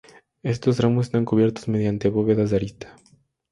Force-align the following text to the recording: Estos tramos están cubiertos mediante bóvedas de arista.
Estos 0.41 0.77
tramos 0.77 1.05
están 1.05 1.25
cubiertos 1.25 1.67
mediante 1.67 2.09
bóvedas 2.09 2.49
de 2.49 2.55
arista. 2.55 2.95